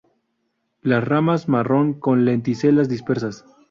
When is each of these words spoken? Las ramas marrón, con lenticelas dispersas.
Las 0.81 1.03
ramas 1.07 1.47
marrón, 1.47 1.93
con 1.93 2.25
lenticelas 2.25 2.89
dispersas. 2.89 3.45